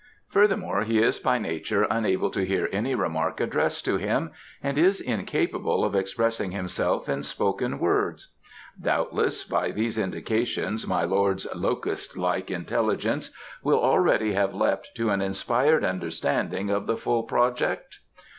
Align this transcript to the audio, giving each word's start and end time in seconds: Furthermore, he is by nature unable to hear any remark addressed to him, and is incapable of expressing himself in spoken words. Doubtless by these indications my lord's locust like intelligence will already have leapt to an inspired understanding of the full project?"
Furthermore, 0.29 0.81
he 0.81 0.97
is 0.97 1.19
by 1.19 1.37
nature 1.37 1.85
unable 1.87 2.31
to 2.31 2.43
hear 2.43 2.67
any 2.71 2.95
remark 2.95 3.39
addressed 3.39 3.85
to 3.85 3.97
him, 3.97 4.31
and 4.63 4.75
is 4.75 4.99
incapable 4.99 5.85
of 5.85 5.93
expressing 5.93 6.49
himself 6.49 7.07
in 7.07 7.21
spoken 7.21 7.77
words. 7.77 8.33
Doubtless 8.81 9.43
by 9.43 9.69
these 9.69 9.99
indications 9.99 10.87
my 10.87 11.03
lord's 11.03 11.45
locust 11.53 12.17
like 12.17 12.49
intelligence 12.49 13.29
will 13.61 13.79
already 13.79 14.31
have 14.33 14.55
leapt 14.55 14.89
to 14.95 15.11
an 15.11 15.21
inspired 15.21 15.85
understanding 15.85 16.71
of 16.71 16.87
the 16.87 16.97
full 16.97 17.21
project?" 17.21 17.99